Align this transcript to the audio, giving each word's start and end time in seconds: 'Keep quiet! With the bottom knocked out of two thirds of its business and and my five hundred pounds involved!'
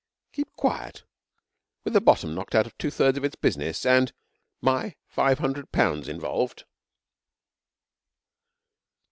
'Keep 0.31 0.51
quiet! 0.55 1.03
With 1.83 1.93
the 1.93 2.01
bottom 2.01 2.33
knocked 2.33 2.55
out 2.55 2.65
of 2.65 2.75
two 2.79 2.89
thirds 2.89 3.19
of 3.19 3.23
its 3.23 3.35
business 3.35 3.85
and 3.85 3.99
and 4.09 4.13
my 4.59 4.95
five 5.05 5.37
hundred 5.37 5.71
pounds 5.71 6.07
involved!' 6.09 6.65